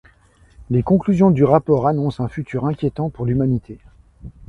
Les 0.71 0.81
conclusions 0.81 1.29
du 1.29 1.43
rapport 1.43 1.85
annoncent 1.87 2.23
un 2.23 2.27
futur 2.27 2.65
inquiétant 2.65 3.11
pour 3.11 3.23
l'humanité. 3.27 3.77